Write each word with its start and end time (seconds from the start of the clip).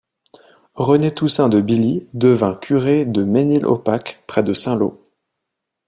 René 0.77 1.11
Toustain 1.11 1.47
de 1.47 1.61
Billy 1.61 2.07
devient 2.15 2.55
curé 2.59 3.05
du 3.05 3.23
Mesnil-Opac, 3.23 4.23
près 4.25 4.41
de 4.41 4.51
Saint-Lô. 4.51 4.99